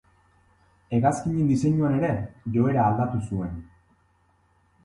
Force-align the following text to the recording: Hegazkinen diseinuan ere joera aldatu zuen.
Hegazkinen 0.97 1.51
diseinuan 1.51 1.99
ere 1.99 2.09
joera 2.57 2.87
aldatu 2.93 3.23
zuen. 3.29 3.53